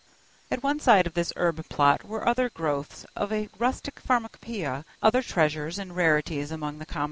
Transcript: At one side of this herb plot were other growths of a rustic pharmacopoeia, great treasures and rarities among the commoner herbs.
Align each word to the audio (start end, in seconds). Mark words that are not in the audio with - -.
At 0.49 0.63
one 0.63 0.79
side 0.79 1.05
of 1.05 1.13
this 1.13 1.31
herb 1.35 1.63
plot 1.69 2.03
were 2.03 2.27
other 2.27 2.49
growths 2.49 3.05
of 3.15 3.31
a 3.31 3.49
rustic 3.59 3.99
pharmacopoeia, 3.99 4.83
great 4.99 5.25
treasures 5.25 5.77
and 5.77 5.95
rarities 5.95 6.49
among 6.49 6.79
the 6.79 6.87
commoner 6.87 6.99
herbs. 6.99 6.99